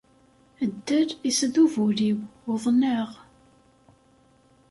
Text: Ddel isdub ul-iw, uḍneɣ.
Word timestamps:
Ddel 0.73 1.09
isdub 1.29 1.73
ul-iw, 1.85 2.19
uḍneɣ. 2.51 3.09